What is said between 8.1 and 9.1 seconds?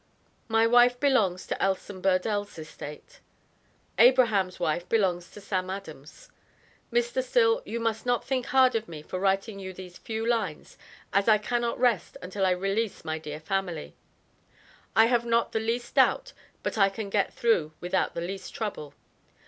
think hard of me